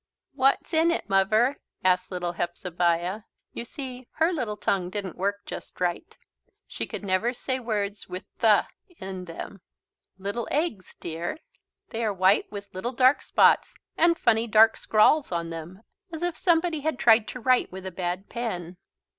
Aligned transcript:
"What's 0.33 0.73
in 0.73 0.89
it, 0.89 1.07
Muvver?" 1.07 1.57
asked 1.83 2.09
little 2.09 2.31
Hepzebiah. 2.31 3.21
You 3.53 3.63
see 3.63 4.07
her 4.13 4.33
little 4.33 4.57
tongue 4.57 4.89
didn't 4.89 5.15
work 5.15 5.45
just 5.45 5.79
right. 5.79 6.17
She 6.65 6.87
never 7.03 7.27
could 7.29 7.35
say 7.37 7.59
words 7.59 8.09
with 8.09 8.23
"th" 8.39 8.65
in 8.97 9.25
them. 9.25 9.61
"Little 10.17 10.47
eggs, 10.49 10.95
dear. 10.99 11.37
They 11.91 12.03
are 12.03 12.11
white, 12.15 12.51
with 12.51 12.73
little 12.73 12.93
dark 12.93 13.21
spots 13.21 13.75
and 13.95 14.17
funny 14.17 14.47
dark 14.47 14.75
scrawls 14.75 15.31
on 15.31 15.51
them 15.51 15.83
as 16.11 16.23
if 16.23 16.35
somebody 16.35 16.79
had 16.79 16.97
tried 16.97 17.27
to 17.27 17.39
write 17.39 17.71
with 17.71 17.85
a 17.85 17.91
bad 17.91 18.27
pen." 18.27 18.77